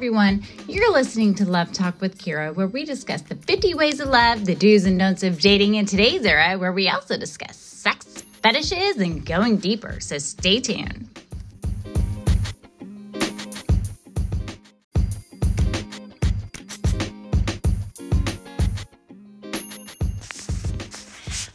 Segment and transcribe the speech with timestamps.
[0.00, 0.42] everyone.
[0.66, 4.46] You're listening to Love Talk with Kira, where we discuss the 50 ways of love,
[4.46, 8.06] the do's and don'ts of dating in today's era, where we also discuss sex,
[8.42, 10.00] fetishes, and going deeper.
[10.00, 11.06] So stay tuned.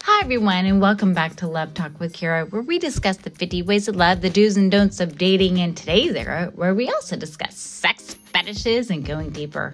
[0.04, 3.64] Hi, everyone, and welcome back to Love Talk with Kira, where we discuss the 50
[3.64, 7.16] ways of love, the do's and don'ts of dating in today's era, where we also
[7.16, 8.18] discuss sex,
[8.48, 9.74] and going deeper.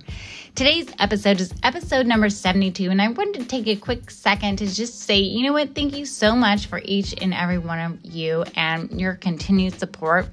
[0.55, 4.67] Today's episode is episode number 72, and I wanted to take a quick second to
[4.67, 8.05] just say, you know what, thank you so much for each and every one of
[8.05, 10.27] you and your continued support.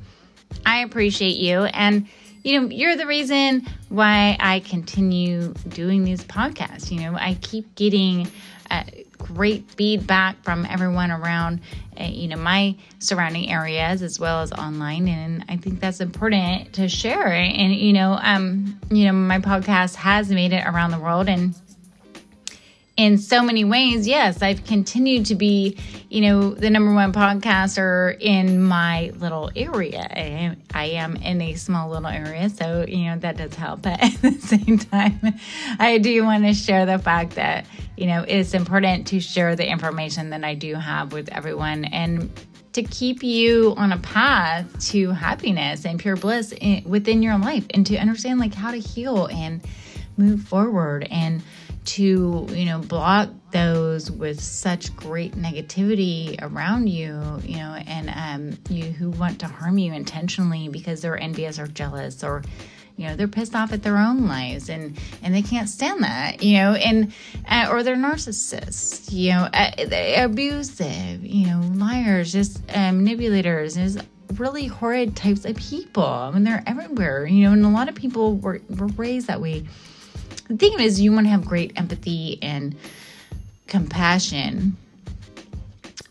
[0.65, 1.65] I appreciate you.
[1.65, 2.07] And
[2.45, 6.93] you know, you're the reason why I continue doing these podcasts.
[6.93, 8.31] You know, I keep getting
[8.71, 8.85] uh,
[9.19, 11.61] great feedback from everyone around,
[12.01, 16.73] uh, you know, my surrounding areas as well as online, and I think that's important
[16.75, 17.29] to share.
[17.29, 21.55] And you know, um, you know, my podcast has made it around the world, and
[22.99, 25.79] in so many ways, yes, I've continued to be,
[26.11, 30.09] you know, the number one podcaster in my little area.
[30.11, 33.83] I am, I am in a small little area, so, you know, that does help.
[33.89, 35.21] But at the same time,
[35.79, 39.71] I do want to share the fact that, you know, it's important to share the
[39.71, 42.29] information that I do have with everyone and
[42.73, 47.65] to keep you on a path to happiness and pure bliss in, within your life
[47.71, 49.63] and to understand like how to heal and
[50.17, 51.43] move forward and
[51.89, 58.59] to you know block those with such great negativity around you you know and um
[58.69, 62.43] you who want to harm you intentionally because they're envious or jealous or
[62.99, 66.43] you know they're pissed off at their own lives and and they can't stand that
[66.43, 67.11] you know and
[67.49, 73.99] uh, or they're narcissists you know uh, abusive you know liars just uh, manipulators just
[74.35, 76.05] really horrid types of people.
[76.05, 79.41] I mean they're everywhere you know and a lot of people were, were raised that
[79.41, 79.65] way
[80.49, 82.75] the thing is, you want to have great empathy and
[83.67, 84.77] compassion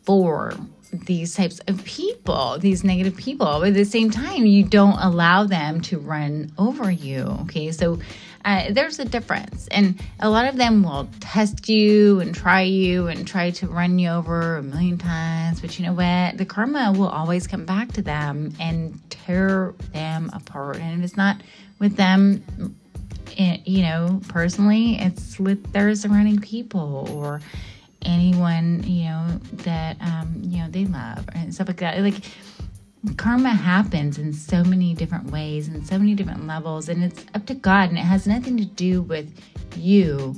[0.03, 0.53] for
[0.91, 3.59] these types of people, these negative people.
[3.59, 7.23] But at the same time, you don't allow them to run over you.
[7.41, 7.99] Okay, so
[8.45, 9.67] uh, there's a difference.
[9.67, 13.99] And a lot of them will test you and try you and try to run
[13.99, 15.59] you over a million times.
[15.59, 16.37] But you know what?
[16.37, 20.77] The karma will always come back to them and tear them apart.
[20.77, 21.41] And if it's not
[21.79, 22.75] with them,
[23.37, 27.41] it, you know, personally, it's with their surrounding people or
[28.03, 31.99] anyone, you know, that, um, you know, they love and stuff like that.
[31.99, 32.23] Like,
[33.15, 37.45] karma happens in so many different ways and so many different levels, and it's up
[37.47, 39.31] to God, and it has nothing to do with
[39.75, 40.35] you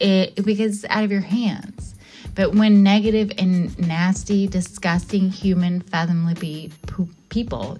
[0.00, 1.94] it, because it's out of your hands.
[2.34, 6.72] But when negative and nasty, disgusting, human, fathomably
[7.28, 7.78] people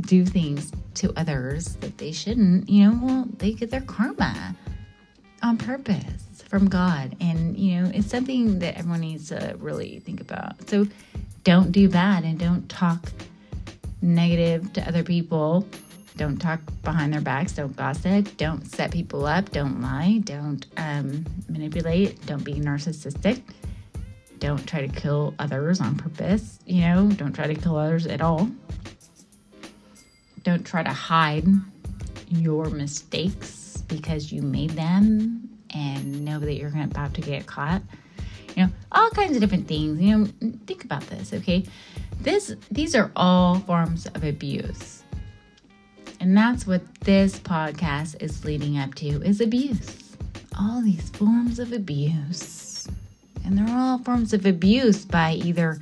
[0.00, 4.56] do things to others that they shouldn't, you know, well, they get their karma
[5.42, 7.16] on purpose from God.
[7.20, 10.68] And, you know, it's something that everyone needs to really think about.
[10.68, 10.86] So
[11.44, 13.10] don't do bad and don't talk
[14.00, 15.66] negative to other people.
[16.16, 17.52] Don't talk behind their backs.
[17.52, 18.36] Don't gossip.
[18.36, 19.50] Don't set people up.
[19.50, 20.20] Don't lie.
[20.24, 22.24] Don't um, manipulate.
[22.26, 23.40] Don't be narcissistic.
[24.38, 26.58] Don't try to kill others on purpose.
[26.66, 28.50] You know, don't try to kill others at all.
[30.52, 31.46] Don't try to hide
[32.28, 37.80] your mistakes because you made them and know that you're about to get caught.
[38.54, 39.98] You know, all kinds of different things.
[39.98, 41.64] You know, think about this, okay?
[42.20, 45.02] This these are all forms of abuse.
[46.20, 50.14] And that's what this podcast is leading up to is abuse.
[50.60, 52.86] All these forms of abuse.
[53.42, 55.80] And they're all forms of abuse by either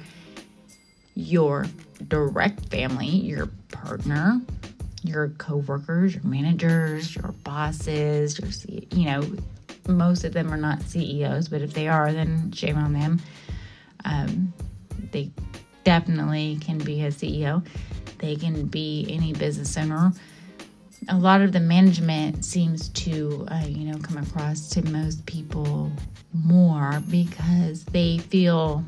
[1.16, 1.66] your
[2.06, 4.40] direct family, your partner,
[5.02, 8.48] your coworkers, your managers, your bosses, your
[8.90, 9.22] you know,
[9.88, 13.20] most of them are not CEOs, but if they are, then shame on them.
[14.04, 14.52] Um,
[15.12, 15.30] they
[15.84, 17.64] definitely can be a CEO.
[18.18, 20.12] They can be any business owner.
[21.08, 25.90] A lot of the management seems to, uh, you know, come across to most people
[26.34, 28.84] more because they feel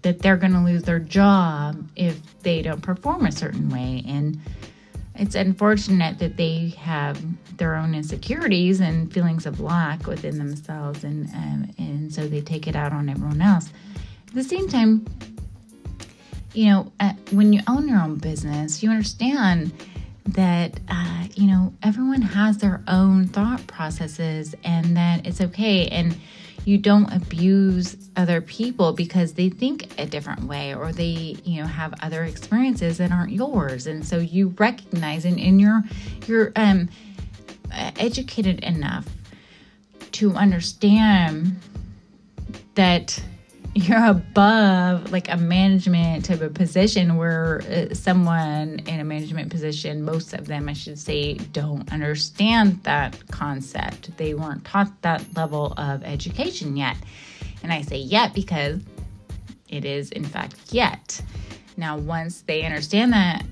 [0.00, 4.02] that they're going to lose their job if they don't perform a certain way.
[4.06, 4.40] And
[5.14, 7.20] it's unfortunate that they have
[7.58, 12.66] their own insecurities and feelings of lack within themselves, and um, and so they take
[12.66, 13.68] it out on everyone else.
[14.28, 15.06] At the same time,
[16.54, 19.72] you know, uh, when you own your own business, you understand
[20.28, 25.88] that uh, you know everyone has their own thought processes, and that it's okay.
[25.88, 26.16] And
[26.64, 31.66] you don't abuse other people because they think a different way or they you know
[31.66, 33.86] have other experiences that aren't yours.
[33.86, 35.82] And so you recognize and, and you're
[36.26, 36.88] you're um
[37.96, 39.06] educated enough
[40.12, 41.58] to understand
[42.74, 43.22] that
[43.74, 50.02] you're above like a management type of position where uh, someone in a management position
[50.02, 54.14] most of them i should say don't understand that concept.
[54.18, 56.96] They weren't taught that level of education yet.
[57.62, 58.80] And i say yet because
[59.68, 61.20] it is in fact yet.
[61.78, 63.42] Now once they understand that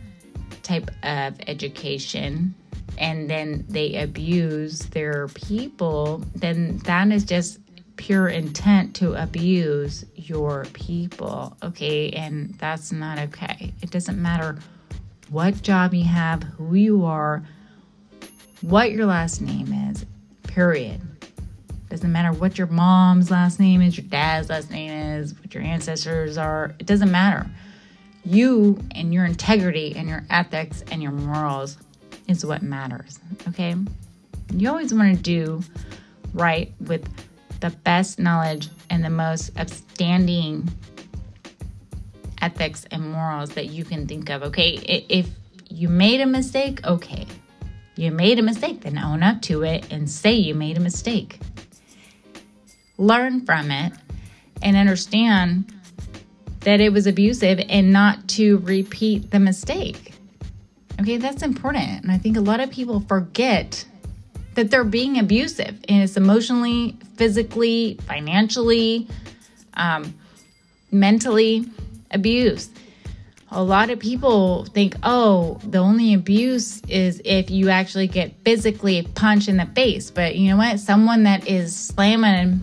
[0.63, 2.55] type of education
[2.99, 7.60] and then they abuse their people then that is just
[8.01, 12.09] pure intent to abuse your people, okay?
[12.13, 13.75] And that's not okay.
[13.83, 14.59] It doesn't matter
[15.29, 17.43] what job you have, who you are,
[18.63, 20.07] what your last name is,
[20.45, 21.03] period.
[21.91, 25.63] Doesn't matter what your mom's last name is, your dad's last name is, what your
[25.63, 26.75] ancestors are.
[26.79, 27.51] It doesn't matter.
[28.25, 31.77] You and your integrity and your ethics and your morals
[32.29, 33.19] is what matters,
[33.49, 33.75] okay?
[34.55, 35.63] You always want to do
[36.33, 37.07] right with
[37.61, 40.69] the best knowledge and the most upstanding
[42.43, 44.43] ethics and morals that you can think of.
[44.43, 44.73] Okay,
[45.09, 45.29] if
[45.69, 47.27] you made a mistake, okay.
[47.97, 51.39] You made a mistake, then own up to it and say you made a mistake.
[52.97, 53.93] Learn from it
[54.63, 55.73] and understand
[56.61, 60.15] that it was abusive and not to repeat the mistake.
[61.01, 62.03] Okay, that's important.
[62.03, 63.87] And I think a lot of people forget
[64.55, 69.09] that they're being abusive and it's emotionally, physically, financially,
[69.75, 70.15] um,
[70.91, 71.67] mentally
[72.11, 72.71] abused.
[73.53, 79.03] A lot of people think, oh, the only abuse is if you actually get physically
[79.15, 80.11] punched in the face.
[80.11, 80.79] But you know what?
[80.79, 82.63] Someone that is slamming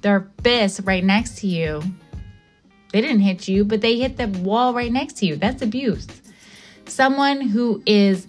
[0.00, 1.82] their fist right next to you,
[2.92, 5.36] they didn't hit you, but they hit the wall right next to you.
[5.36, 6.08] That's abuse.
[6.86, 8.26] Someone who is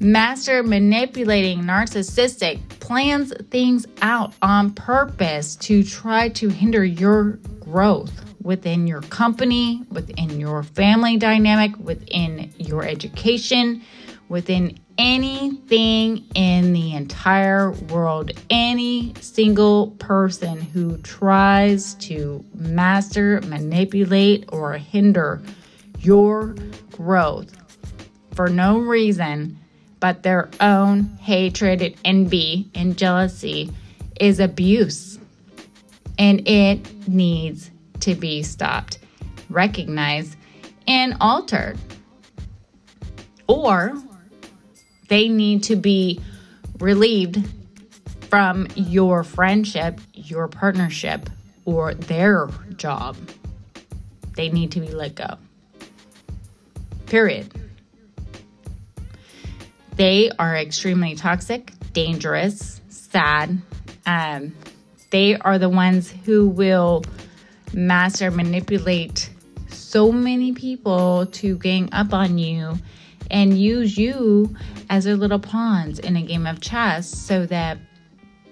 [0.00, 8.86] master manipulating, narcissistic, plans things out on purpose to try to hinder your growth within
[8.86, 13.82] your company, within your family dynamic, within your education,
[14.28, 18.30] within anything in the entire world.
[18.50, 25.42] Any single person who tries to master, manipulate, or hinder
[25.98, 26.54] your
[26.92, 27.54] growth
[28.34, 29.58] for no reason
[30.00, 33.72] but their own hatred and envy and jealousy
[34.20, 35.18] is abuse.
[36.18, 38.98] And it needs to be stopped,
[39.50, 40.36] recognized,
[40.86, 41.78] and altered.
[43.46, 43.94] Or
[45.08, 46.20] they need to be
[46.78, 47.48] relieved
[48.28, 51.30] from your friendship, your partnership,
[51.64, 53.16] or their job.
[54.34, 55.38] They need to be let go.
[57.06, 57.57] Period.
[59.98, 63.60] They are extremely toxic, dangerous, sad.
[64.06, 64.54] Um,
[65.10, 67.04] they are the ones who will
[67.72, 69.28] master manipulate
[69.70, 72.78] so many people to gang up on you
[73.28, 74.54] and use you
[74.88, 77.78] as their little pawns in a game of chess so that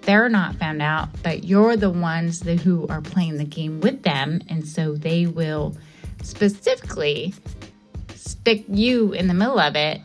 [0.00, 4.02] they're not found out, but you're the ones that, who are playing the game with
[4.02, 4.40] them.
[4.48, 5.76] And so they will
[6.24, 7.34] specifically
[8.16, 10.00] stick you in the middle of it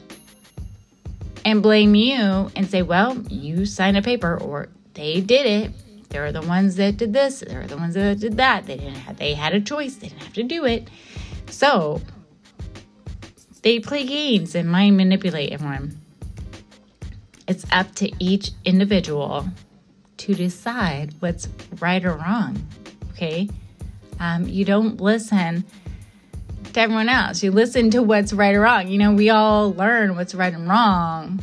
[1.46, 6.10] and blame you and say, well, you signed a paper or they did it.
[6.10, 7.40] They're the ones that did this.
[7.40, 8.66] They're the ones that did that.
[8.66, 9.96] They didn't have, they had a choice.
[9.96, 10.90] They didn't have to do it.
[11.50, 12.02] So
[13.62, 15.98] they play games and mind manipulate everyone.
[17.48, 19.48] It's up to each individual
[20.18, 21.48] to decide what's
[21.80, 22.66] right or wrong.
[23.12, 23.50] Okay.
[24.20, 25.66] Um, you don't listen
[26.74, 27.44] to everyone else.
[27.44, 28.88] You listen to what's right or wrong.
[28.88, 31.40] You know, we all learn what's right and wrong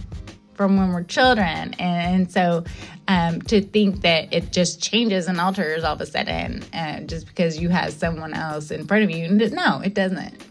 [0.54, 1.74] from when we're children.
[1.78, 2.64] And so
[3.06, 7.26] um, to think that it just changes and alters all of a sudden uh, just
[7.26, 10.44] because you have someone else in front of you, no, it doesn't.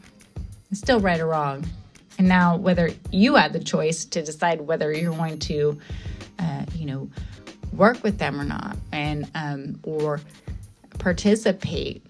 [0.71, 1.65] It's still right or wrong.
[2.17, 5.77] And now, whether you have the choice to decide whether you're going to,
[6.39, 7.09] uh, you know,
[7.73, 10.19] work with them or not, and um, or
[10.97, 12.03] participate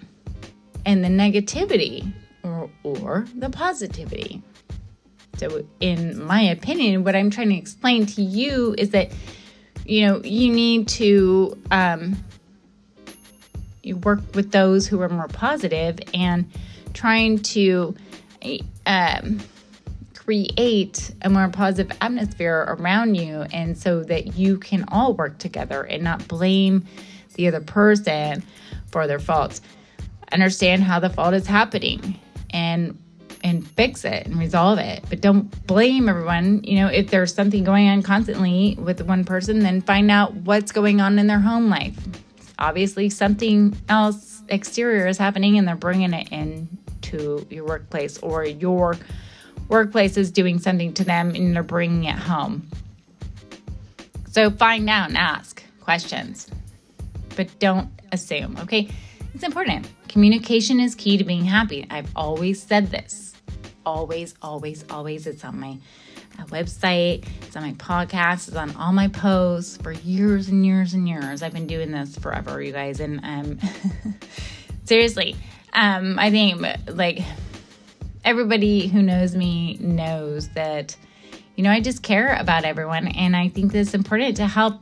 [0.86, 2.10] in the negativity
[2.48, 4.42] or, or the positivity.
[5.38, 9.12] So, in my opinion, what I'm trying to explain to you is that,
[9.86, 12.18] you know, you need to um,
[13.84, 16.52] you work with those who are more positive and
[16.94, 17.96] trying to
[18.86, 19.40] um,
[20.16, 25.84] create a more positive atmosphere around you, and so that you can all work together
[25.84, 26.86] and not blame
[27.36, 28.44] the other person
[28.88, 29.62] for their faults.
[30.32, 32.98] Understand how the fault is happening and
[33.44, 35.04] and fix it and resolve it.
[35.10, 36.64] But don't blame everyone.
[36.64, 40.72] You know, if there's something going on constantly with one person, then find out what's
[40.72, 41.98] going on in their home life.
[42.60, 46.68] Obviously, something else exterior is happening and they're bringing it in
[47.04, 48.98] to your workplace or your
[49.70, 52.68] workplace is doing something to them and they're bringing it home.
[54.32, 56.50] So find out and ask questions,
[57.36, 58.90] but don't assume, okay?
[59.38, 59.88] It's important.
[60.08, 61.86] Communication is key to being happy.
[61.92, 63.36] I've always said this.
[63.86, 65.28] Always, always, always.
[65.28, 65.78] It's on my
[66.40, 70.96] uh, website, it's on my podcast, it's on all my posts for years and years
[70.96, 71.44] and years.
[71.44, 73.00] I've been doing this forever, you guys.
[73.00, 73.60] And um,
[74.86, 75.36] seriously,
[75.74, 77.20] um, I think like
[78.26, 80.96] everybody who knows me knows that,
[81.56, 83.08] you know, I just care about everyone.
[83.10, 84.82] And I think it's important to help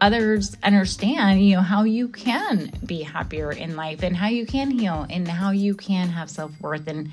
[0.00, 4.70] others understand, you know, how you can be happier in life and how you can
[4.70, 7.10] heal and how you can have self worth and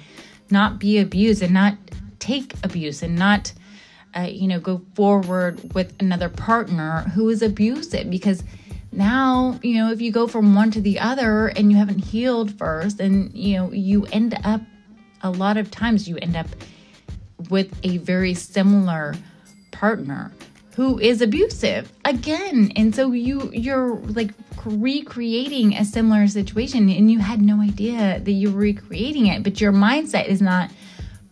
[0.49, 1.77] not be abused and not
[2.19, 3.53] take abuse and not,
[4.15, 8.09] uh, you know, go forward with another partner who is abusive.
[8.09, 8.43] Because
[8.91, 12.57] now, you know, if you go from one to the other and you haven't healed
[12.57, 14.61] first, and, you know, you end up,
[15.21, 16.47] a lot of times, you end up
[17.49, 19.15] with a very similar
[19.71, 20.31] partner
[20.75, 21.91] who is abusive.
[22.05, 24.31] Again and so you you're like
[24.65, 29.59] recreating a similar situation and you had no idea that you were recreating it but
[29.59, 30.71] your mindset is not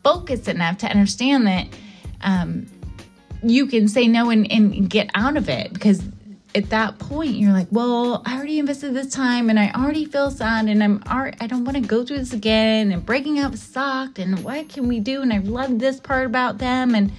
[0.03, 1.67] focused enough to understand that
[2.21, 2.67] um,
[3.43, 6.03] you can say no and, and get out of it because
[6.53, 10.29] at that point you're like well i already invested this time and i already feel
[10.29, 14.19] sad and i'm i don't want to go through this again and breaking up sucked
[14.19, 17.11] and what can we do and i love this part about them and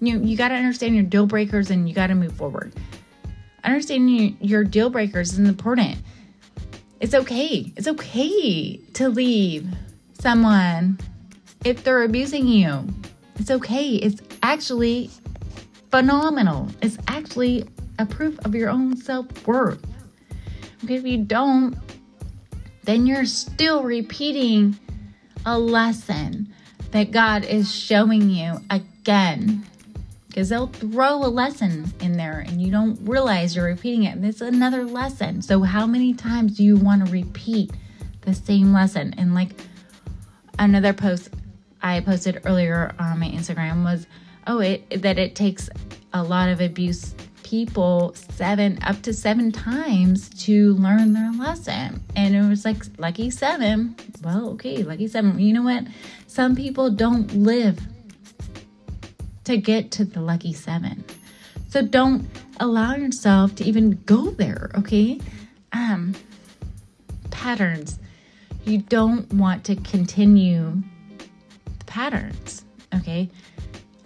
[0.00, 2.72] you you got to understand your deal breakers and you got to move forward.
[3.64, 5.98] Understanding your deal breakers is important.
[7.00, 7.72] It's okay.
[7.76, 9.68] It's okay to leave
[10.18, 10.98] someone
[11.64, 12.86] if they're abusing you.
[13.38, 13.96] It's okay.
[13.96, 15.10] It's actually
[15.90, 16.68] phenomenal.
[16.80, 17.64] It's actually
[17.98, 19.84] a proof of your own self worth.
[20.88, 21.76] If you don't,
[22.84, 24.78] then you're still repeating
[25.44, 26.52] a lesson
[26.92, 29.64] that God is showing you again
[30.36, 34.16] because they'll throw a lesson in there and you don't realize you're repeating it.
[34.16, 35.40] And it's another lesson.
[35.40, 37.70] So, how many times do you want to repeat
[38.20, 39.14] the same lesson?
[39.16, 39.48] And like
[40.58, 41.30] another post
[41.80, 44.06] I posted earlier on my Instagram was,
[44.46, 45.70] oh, it that it takes
[46.12, 52.04] a lot of abuse people seven up to seven times to learn their lesson.
[52.14, 53.96] And it was like lucky seven.
[54.22, 55.38] Well, okay, lucky seven.
[55.38, 55.84] You know what?
[56.26, 57.80] Some people don't live
[59.46, 61.04] to get to the lucky seven.
[61.68, 62.28] So don't
[62.60, 65.20] allow yourself to even go there, okay?
[65.72, 66.14] Um,
[67.30, 67.98] patterns.
[68.64, 70.82] You don't want to continue
[71.78, 73.30] the patterns, okay?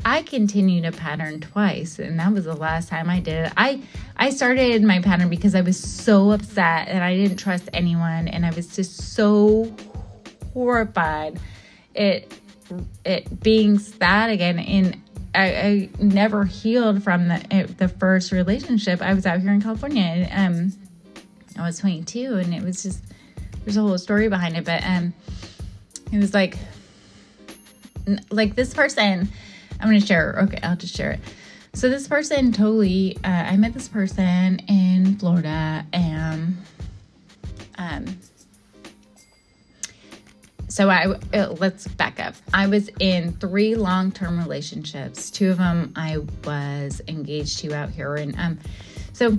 [0.04, 3.52] I continued a pattern twice, and that was the last time I did it.
[3.56, 3.82] I
[4.16, 8.46] I started my pattern because I was so upset and I didn't trust anyone, and
[8.46, 9.74] I was just so
[10.52, 11.38] horrified
[11.94, 12.32] it
[13.04, 14.58] it being sad again.
[14.58, 15.02] And
[15.34, 19.00] I, I never healed from the eh, the first relationship.
[19.00, 20.02] I was out here in California.
[20.02, 20.78] And, um,
[21.58, 23.02] I was 22, and it was just
[23.64, 24.64] there's a whole story behind it.
[24.64, 25.12] But um,
[26.12, 26.56] it was like
[28.30, 29.28] like this person.
[29.80, 30.36] I'm gonna share.
[30.42, 31.20] Okay, I'll just share it.
[31.74, 33.16] So this person totally.
[33.24, 36.56] Uh, I met this person in Florida, and
[37.78, 38.18] um,
[40.70, 42.34] so I uh, let's back up.
[42.54, 45.28] I was in three long-term relationships.
[45.28, 48.58] Two of them I was engaged to out here, and um,
[49.12, 49.36] so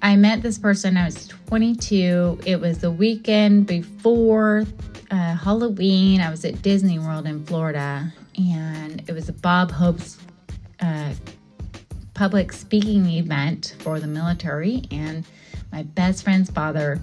[0.00, 0.96] I met this person.
[0.96, 2.40] I was 22.
[2.46, 4.64] It was the weekend before
[5.10, 6.20] uh, Halloween.
[6.20, 10.18] I was at Disney World in Florida, and it was a Bob Hope's
[10.78, 11.12] uh,
[12.14, 15.26] public speaking event for the military, and
[15.72, 17.00] my best friend's father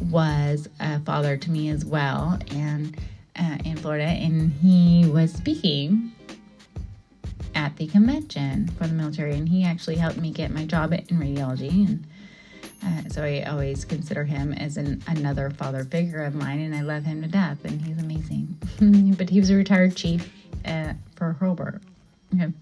[0.00, 2.96] was a father to me as well, and
[3.38, 6.12] uh, in Florida, and he was speaking
[7.54, 11.04] at the convention for the military, and he actually helped me get my job in
[11.04, 12.04] radiology, and
[12.84, 16.82] uh, so I always consider him as an another father figure of mine, and I
[16.82, 19.14] love him to death, and he's amazing.
[19.18, 20.32] but he was a retired chief
[20.64, 21.80] at, for Hurlburt
[22.34, 22.52] okay,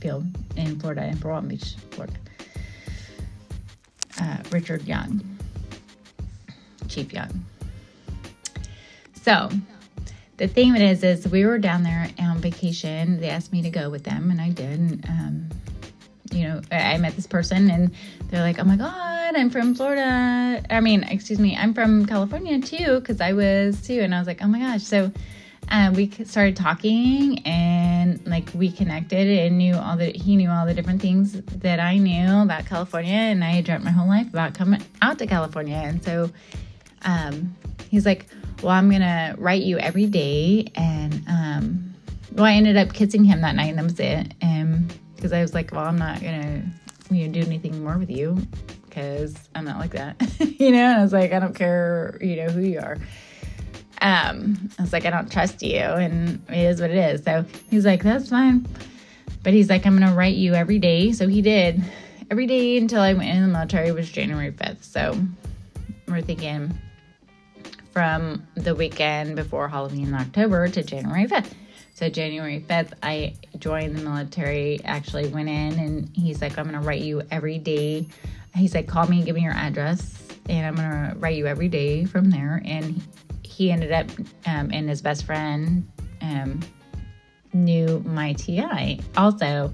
[0.00, 0.24] Field
[0.56, 2.14] in Florida, in Fort Beach, Florida.
[4.20, 5.33] Uh, Richard Young.
[6.88, 7.44] Chief Young.
[9.22, 9.50] So
[10.36, 13.20] the thing is, is we were down there on vacation.
[13.20, 14.78] They asked me to go with them, and I did.
[14.80, 15.48] And, um,
[16.32, 17.94] you know, I met this person and
[18.28, 20.64] they're like, oh my God, I'm from Florida.
[20.68, 24.00] I mean, excuse me, I'm from California too, because I was too.
[24.00, 24.82] And I was like, oh my gosh.
[24.82, 25.12] So
[25.68, 30.66] um, we started talking and like we connected and knew all the, he knew all
[30.66, 33.12] the different things that I knew about California.
[33.12, 35.76] And I had dreamt my whole life about coming out to California.
[35.76, 36.30] And so
[37.04, 37.54] um,
[37.90, 38.26] he's like,
[38.62, 40.70] well, I'm to write you every day.
[40.74, 41.94] And, um,
[42.32, 44.34] well, I ended up kissing him that night and that was it.
[44.40, 46.64] And because I was like, well, I'm not gonna
[47.10, 48.36] you know do anything more with you
[48.86, 50.20] because I'm not like that,
[50.58, 50.84] you know.
[50.84, 52.98] And I was like, I don't care, you know, who you are.
[54.00, 57.24] Um, I was like, I don't trust you, and it is what it is.
[57.24, 58.66] So he's like, that's fine.
[59.42, 61.12] But he's like, I'm gonna write you every day.
[61.12, 61.82] So he did
[62.30, 64.84] every day until I went in the military was January 5th.
[64.84, 65.18] So
[66.08, 66.78] we're thinking
[67.94, 71.52] from the weekend before Halloween in October to January 5th.
[71.94, 76.78] So January 5th, I joined the military, actually went in, and he's like, I'm going
[76.78, 78.08] to write you every day.
[78.52, 81.68] He's like, call me give me your address, and I'm going to write you every
[81.68, 82.60] day from there.
[82.64, 83.00] And
[83.44, 84.10] he ended up,
[84.44, 85.88] um, and his best friend
[86.20, 86.60] um,
[87.52, 89.72] knew my TI also.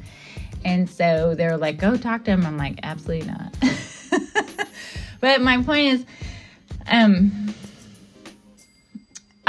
[0.62, 2.45] And so they're like, go talk to him.
[2.45, 3.57] I'm like, absolutely not.
[5.21, 6.07] but my point is,
[6.87, 7.55] um,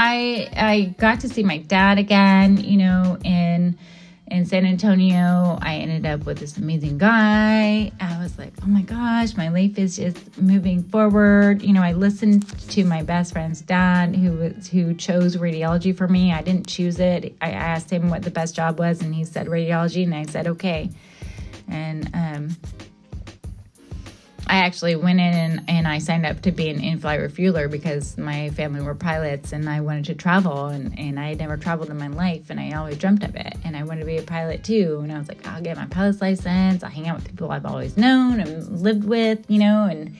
[0.04, 3.78] I I got to see my dad again, you know, in
[4.26, 5.58] in San Antonio.
[5.62, 7.92] I ended up with this amazing guy.
[8.00, 11.62] I was like, oh my gosh, my life is just moving forward.
[11.62, 16.08] You know, I listened to my best friend's dad who was who chose radiology for
[16.08, 16.32] me.
[16.32, 17.36] I didn't choose it.
[17.40, 20.48] I asked him what the best job was and he said radiology and I said
[20.48, 20.90] okay.
[21.68, 22.56] And um
[24.46, 27.70] I actually went in and, and I signed up to be an in flight refueler
[27.70, 31.56] because my family were pilots and I wanted to travel and, and I had never
[31.56, 33.56] traveled in my life and I always dreamt of it.
[33.64, 35.00] And I wanted to be a pilot too.
[35.02, 36.82] And I was like, I'll get my pilot's license.
[36.82, 40.16] I'll hang out with people I've always known and lived with, you know, and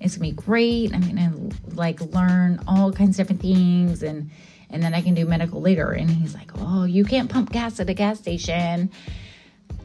[0.00, 0.94] it's gonna be great.
[0.94, 1.34] I'm gonna
[1.74, 4.30] like learn all kinds of different things and
[4.70, 5.92] and then I can do medical later.
[5.92, 8.90] And he's like, Oh, you can't pump gas at a gas station.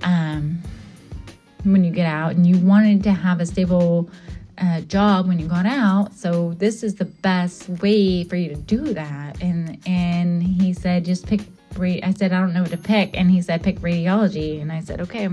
[0.02, 0.62] Um
[1.64, 4.10] when you get out and you wanted to have a stable
[4.58, 6.14] uh, job when you got out.
[6.14, 9.42] So this is the best way for you to do that.
[9.42, 11.42] And and he said just pick
[11.80, 13.18] i said i don't know what to pick.
[13.18, 14.62] And he said pick radiology.
[14.62, 15.30] And i said okay.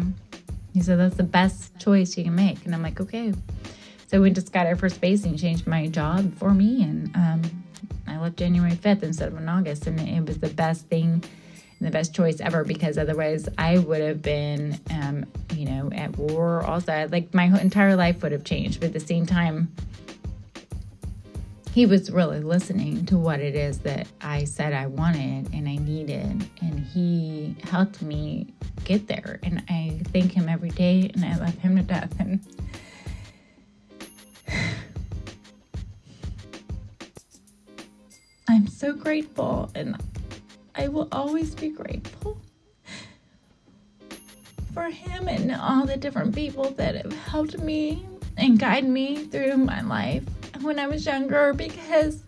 [0.72, 2.64] He said that's the best choice you can make.
[2.64, 3.34] And i'm like okay.
[4.06, 6.82] So we just got our first base and changed my job for me.
[6.82, 7.42] And um,
[8.06, 9.86] i left january 5th instead of in august.
[9.86, 11.22] And it was the best thing
[11.80, 16.62] the best choice ever because otherwise I would have been, um, you know, at war
[16.62, 17.08] also.
[17.10, 18.80] Like my entire life would have changed.
[18.80, 19.74] But at the same time,
[21.72, 25.76] he was really listening to what it is that I said I wanted and I
[25.76, 26.44] needed.
[26.60, 28.52] And he helped me
[28.84, 29.38] get there.
[29.42, 32.12] And I thank him every day and I love him to death.
[32.18, 32.40] And
[38.48, 39.70] I'm so grateful.
[39.74, 39.96] And
[40.74, 42.40] I will always be grateful
[44.72, 48.06] for him and all the different people that have helped me
[48.36, 50.22] and guide me through my life
[50.62, 52.22] when I was younger because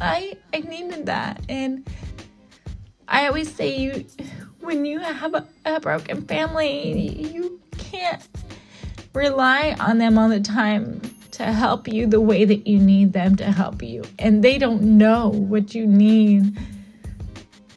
[0.00, 1.42] I I needed that.
[1.48, 1.88] And
[3.08, 4.04] I always say you
[4.60, 8.22] when you have a, a broken family you can't
[9.14, 11.00] rely on them all the time
[11.32, 14.04] to help you the way that you need them to help you.
[14.18, 16.58] And they don't know what you need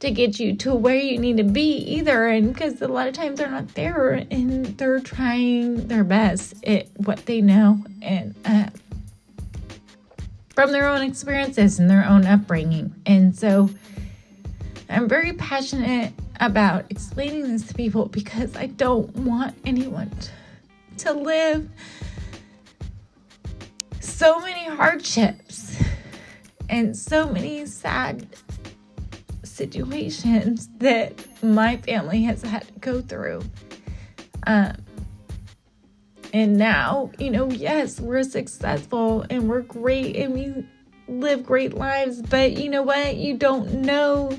[0.03, 2.27] to get you to where you need to be either.
[2.27, 6.87] And because a lot of times they're not there and they're trying their best at
[6.97, 8.67] what they know and uh,
[10.53, 12.93] from their own experiences and their own upbringing.
[13.05, 13.69] And so
[14.89, 16.11] I'm very passionate
[16.41, 20.11] about explaining this to people because I don't want anyone
[20.97, 21.69] to live
[24.01, 25.81] so many hardships
[26.69, 28.27] and so many sad
[29.53, 31.13] situations that
[31.43, 33.43] my family has had to go through.
[34.45, 34.75] Um,
[36.33, 40.65] and now, you know, yes, we're successful and we're great and we
[41.07, 43.15] live great lives, but you know what?
[43.15, 44.37] You don't know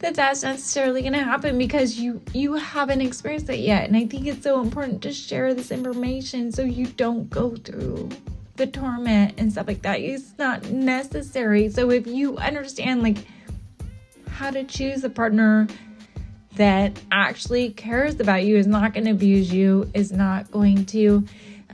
[0.00, 3.86] that that's necessarily going to happen because you you haven't experienced it yet.
[3.86, 8.08] And I think it's so important to share this information so you don't go through
[8.56, 10.00] the torment and stuff like that.
[10.00, 11.68] It's not necessary.
[11.68, 13.18] So if you understand like
[14.40, 15.68] how to choose a partner
[16.56, 21.22] that actually cares about you, is not going to abuse you, is not going to,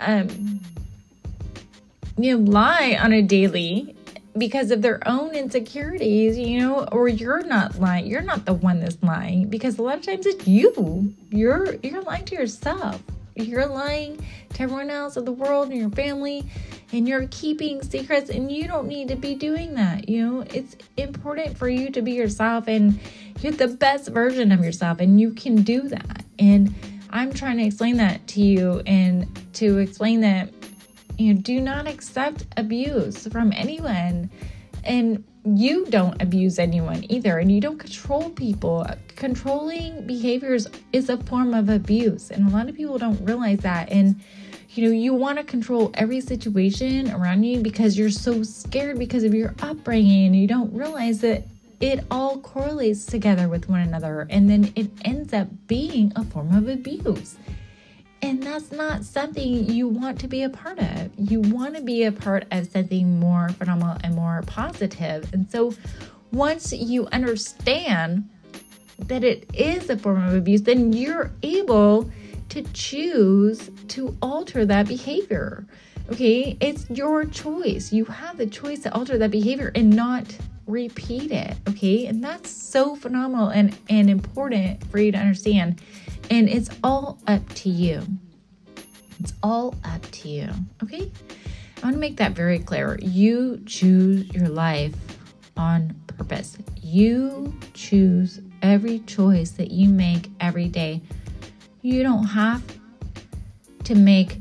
[0.00, 0.58] um,
[2.18, 3.94] you know, lie on a daily
[4.36, 8.04] because of their own insecurities, you know, or you're not lying.
[8.08, 11.14] You're not the one that's lying because a lot of times it's you.
[11.30, 13.00] You're you're lying to yourself.
[13.36, 16.44] You're lying to everyone else in the world and your family
[16.92, 20.08] and you're keeping secrets and you don't need to be doing that.
[20.08, 23.00] You know, it's important for you to be yourself and
[23.40, 26.24] you're the best version of yourself and you can do that.
[26.38, 26.74] And
[27.10, 30.52] I'm trying to explain that to you and to explain that
[31.18, 34.30] you know, do not accept abuse from anyone.
[34.84, 37.38] And you don't abuse anyone either.
[37.38, 38.86] And you don't control people.
[39.16, 42.30] Controlling behaviors is a form of abuse.
[42.30, 43.90] And a lot of people don't realize that.
[43.90, 44.20] And,
[44.76, 49.24] you know, you want to control every situation around you because you're so scared because
[49.24, 50.26] of your upbringing.
[50.26, 51.44] And you don't realize that
[51.80, 54.26] it all correlates together with one another.
[54.28, 57.36] And then it ends up being a form of abuse.
[58.22, 61.10] And that's not something you want to be a part of.
[61.16, 65.32] You want to be a part of something more phenomenal and more positive.
[65.32, 65.74] And so
[66.32, 68.28] once you understand
[68.98, 72.10] that it is a form of abuse, then you're able
[72.56, 75.66] to choose to alter that behavior.
[76.10, 77.92] Okay, it's your choice.
[77.92, 80.24] You have the choice to alter that behavior and not
[80.66, 81.56] repeat it.
[81.68, 85.82] Okay, and that's so phenomenal and, and important for you to understand.
[86.30, 88.02] And it's all up to you.
[89.20, 90.48] It's all up to you.
[90.82, 91.10] Okay?
[91.76, 92.98] I want to make that very clear.
[93.02, 94.94] You choose your life
[95.56, 96.56] on purpose.
[96.82, 101.02] You choose every choice that you make every day.
[101.86, 102.62] You don't have
[103.84, 104.38] to make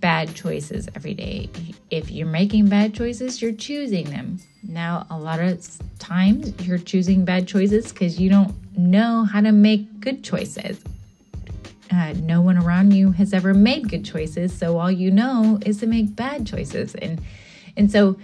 [0.00, 1.48] bad choices every day.
[1.90, 4.40] If you're making bad choices, you're choosing them.
[4.62, 5.66] Now, a lot of
[5.98, 10.78] times you're choosing bad choices because you don't know how to make good choices
[11.92, 15.78] uh, no one around you has ever made good choices, so all you know is
[15.80, 16.94] to make bad choices.
[16.96, 17.20] And
[17.76, 18.16] and so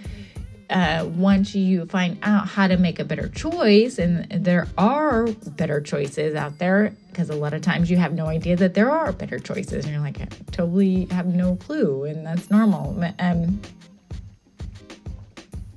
[0.71, 5.27] uh, once you find out how to make a better choice, and there are
[5.57, 8.91] better choices out there, because a lot of times you have no idea that there
[8.91, 13.03] are better choices, and you're like, I totally have no clue, and that's normal.
[13.19, 13.61] Um,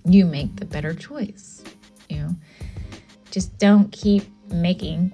[0.05, 1.63] you make the better choice.
[2.09, 2.35] You know,
[3.29, 5.13] just don't keep making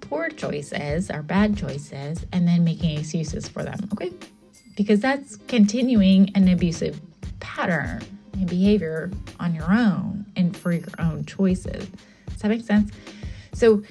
[0.00, 4.12] poor choices or bad choices and then making excuses for them, okay?
[4.76, 7.00] Because that's continuing an abusive
[7.40, 8.02] pattern
[8.34, 11.88] and behavior on your own and for your own choices.
[12.28, 12.92] Does that make sense?
[13.52, 13.82] So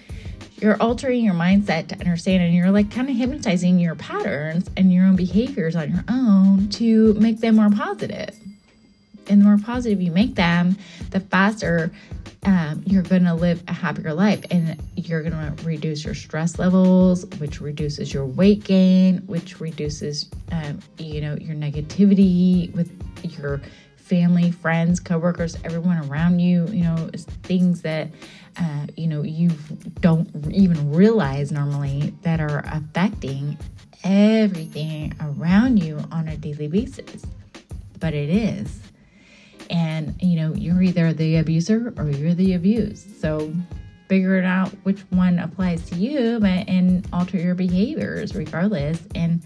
[0.58, 4.94] you're altering your mindset to understand and you're like kind of hypnotizing your patterns and
[4.94, 8.38] your own behaviors on your own to make them more positive.
[9.28, 10.78] And the more positive you make them,
[11.12, 11.92] the faster
[12.44, 16.58] um, you're going to live a happier life and you're going to reduce your stress
[16.58, 22.92] levels which reduces your weight gain which reduces um, you know your negativity with
[23.40, 23.62] your
[24.12, 27.10] family friends coworkers everyone around you you know
[27.44, 28.10] things that
[28.58, 29.50] uh, you know you
[30.02, 33.58] don't even realize normally that are affecting
[34.04, 37.26] everything around you on a daily basis.
[38.00, 38.80] But it is.
[39.70, 43.20] And you know you're either the abuser or you're the abused.
[43.22, 43.54] So
[44.10, 49.02] figure it out which one applies to you but and alter your behaviors regardless.
[49.16, 49.42] And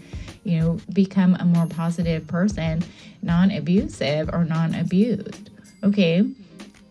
[0.46, 2.82] you know become a more positive person
[3.22, 5.50] non-abusive or non-abused
[5.82, 6.18] okay?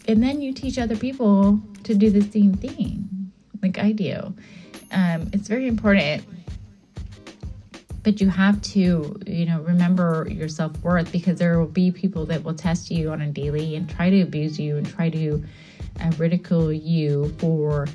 [0.08, 4.34] And then you teach other people to do the same thing like i do.
[4.92, 6.24] Um, it's very important
[8.06, 12.44] but you have to you know remember your self-worth because there will be people that
[12.44, 15.44] will test you on a daily and try to abuse you and try to
[16.00, 17.88] uh, ridicule you for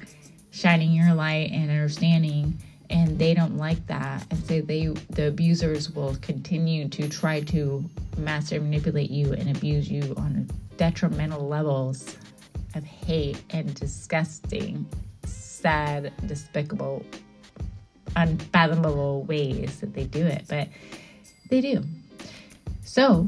[0.50, 2.60] shining your light and understanding
[2.90, 7.84] and they don't like that and so they the abusers will continue to try to
[8.18, 12.16] master manipulate you and abuse you on detrimental levels
[12.74, 14.86] of hate and disgusting
[15.24, 17.04] sad despicable
[18.16, 20.68] unfathomable ways that they do it, but
[21.48, 21.82] they do.
[22.84, 23.26] So,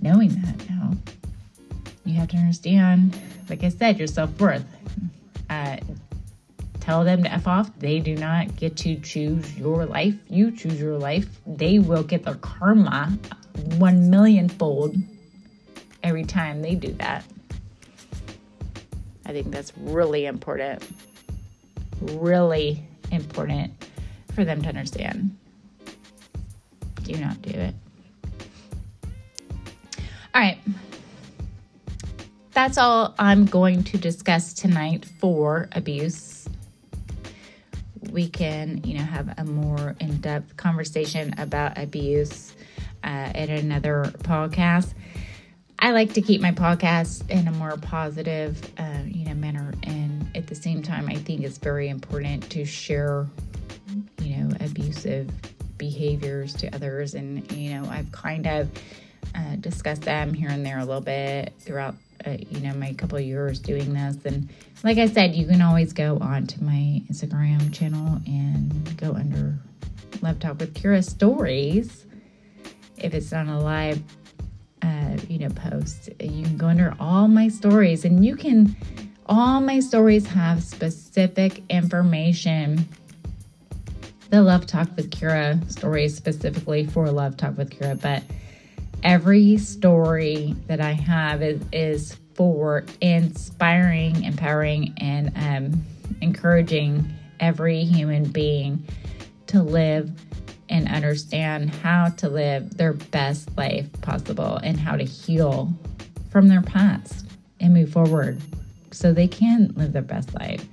[0.00, 0.92] knowing that now,
[2.04, 4.64] you have to understand, like I said, your self worth.
[5.50, 5.78] Uh,
[6.88, 7.70] tell them to F off.
[7.80, 10.14] They do not get to choose your life.
[10.30, 11.28] You choose your life.
[11.46, 13.12] They will get their karma
[13.76, 14.96] one million fold
[16.02, 17.26] every time they do that.
[19.26, 20.82] I think that's really important.
[22.00, 23.70] Really important
[24.34, 25.36] for them to understand.
[27.02, 27.74] Do not do it.
[30.34, 30.58] All right.
[32.54, 36.37] That's all I'm going to discuss tonight for abuse.
[38.10, 42.54] We can, you know, have a more in-depth conversation about abuse
[43.04, 44.94] uh, at another podcast.
[45.78, 50.28] I like to keep my podcast in a more positive, uh, you know, manner, and
[50.34, 53.28] at the same time, I think it's very important to share,
[54.20, 55.30] you know, abusive
[55.76, 58.68] behaviors to others, and you know, I've kind of
[59.36, 61.94] uh, discussed them here and there a little bit throughout,
[62.26, 64.48] uh, you know, my couple of years doing this, and
[64.84, 69.58] like I said, you can always go onto my Instagram channel and go under
[70.20, 72.04] Love Talk with Kira stories.
[72.96, 74.02] If it's not a live
[74.82, 78.04] uh, you know post you can go under all my stories.
[78.04, 78.76] And you can
[79.26, 82.88] all my stories have specific information.
[84.30, 88.22] The love talk with kira stories specifically for love talk with kira but
[89.02, 95.84] every story that i have is, is for inspiring empowering and um,
[96.20, 97.08] encouraging
[97.40, 98.82] every human being
[99.46, 100.10] to live
[100.68, 105.72] and understand how to live their best life possible and how to heal
[106.30, 107.26] from their past
[107.60, 108.40] and move forward
[108.90, 110.64] so they can live their best life.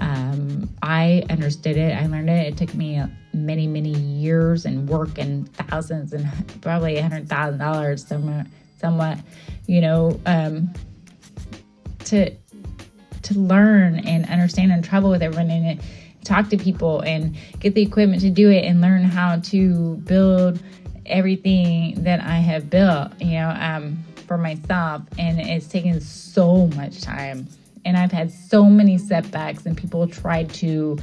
[0.00, 1.96] Um, I understood it.
[1.96, 2.46] I learned it.
[2.46, 6.28] It took me many, many years and work and thousands and
[6.62, 8.46] probably a hundred thousand dollars, somewhat,
[8.78, 9.18] somewhat,
[9.66, 10.72] you know, um,
[12.04, 12.34] to
[13.22, 15.50] to learn and understand and travel with everyone.
[15.50, 15.84] And it
[16.24, 20.62] talk to people and get the equipment to do it and learn how to build
[21.06, 25.02] everything that I have built, you know, um, for myself.
[25.18, 27.48] And it's taken so much time.
[27.84, 30.98] And I've had so many setbacks, and people tried to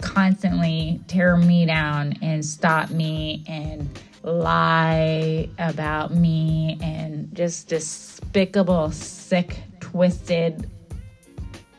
[0.00, 3.88] constantly tear me down and stop me and
[4.22, 10.70] lie about me and just despicable, sick, twisted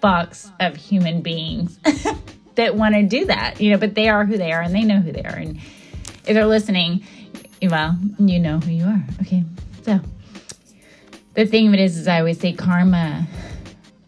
[0.02, 1.80] fucks of human beings.
[2.56, 4.84] that want to do that, you know, but they are who they are and they
[4.84, 5.36] know who they are.
[5.36, 5.58] And
[6.26, 7.04] if they're listening,
[7.62, 9.04] well, you know who you are.
[9.22, 9.44] Okay.
[9.84, 10.00] So
[11.34, 13.28] the thing of it is, is I always say karma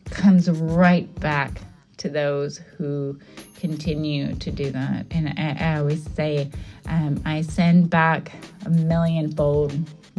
[0.10, 1.62] comes right back
[1.98, 3.20] to those who
[3.64, 5.06] continue to do that.
[5.12, 6.50] And I, I always say,
[6.86, 8.34] um, I send back
[8.66, 9.74] a million fold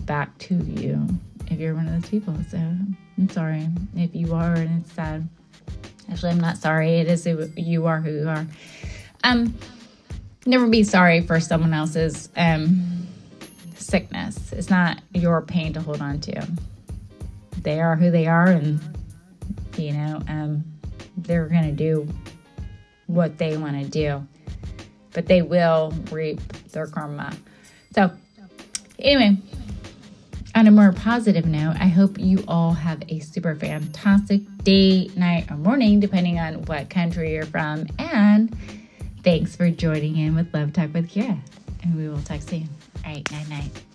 [0.07, 1.07] back to you
[1.51, 2.35] if you're one of those people.
[2.51, 5.29] So I'm sorry if you are, and it's sad.
[6.11, 6.95] Actually, I'm not sorry.
[6.95, 8.47] It is who you are who you are.
[9.25, 9.55] Um,
[10.47, 13.07] never be sorry for someone else's um,
[13.75, 14.55] sickness.
[14.55, 16.49] It's not your pain to hold on to.
[17.61, 18.81] They are who they are, and
[19.77, 20.65] you know, um,
[21.19, 22.09] they're gonna do
[23.07, 24.27] what they want to do,
[25.13, 26.41] but they will reap
[26.71, 27.35] their karma.
[27.95, 28.11] So,
[28.99, 29.37] anyway,
[30.55, 35.51] on a more positive note, I hope you all have a super fantastic day, night,
[35.51, 37.87] or morning, depending on what country you're from.
[37.99, 38.57] And
[39.23, 41.39] thanks for joining in with Love Talk with Kira.
[41.83, 42.69] And we will talk soon.
[43.05, 43.94] All right, night night.